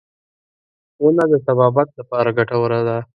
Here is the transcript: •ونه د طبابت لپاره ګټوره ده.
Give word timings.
•ونه 1.03 1.25
د 1.31 1.33
طبابت 1.47 1.87
لپاره 1.99 2.29
ګټوره 2.37 2.79
ده. 2.87 2.97